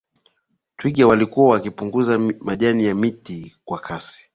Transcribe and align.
twiga 0.77 1.07
walikuwa 1.07 1.51
wakipunguza 1.53 2.19
majani 2.19 2.85
ya 2.85 2.95
miti 2.95 3.55
kwa 3.65 3.79
kasi 3.79 4.29